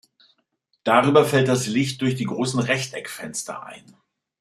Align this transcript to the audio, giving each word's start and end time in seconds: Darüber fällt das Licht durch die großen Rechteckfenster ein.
Darüber 0.83 1.25
fällt 1.25 1.47
das 1.47 1.67
Licht 1.67 2.01
durch 2.01 2.15
die 2.15 2.23
großen 2.25 2.59
Rechteckfenster 2.59 3.61
ein. 3.67 3.83